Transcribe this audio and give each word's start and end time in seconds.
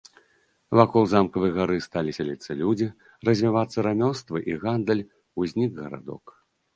Вакол 0.77 1.03
замкавай 1.09 1.51
гары 1.57 1.75
сталі 1.87 2.11
сяліцца 2.17 2.57
людзі, 2.61 2.87
развівацца 3.29 3.77
рамёствы 3.89 4.37
і 4.53 4.57
гандаль, 4.65 5.05
узнік 5.45 5.71
гарадок. 5.83 6.23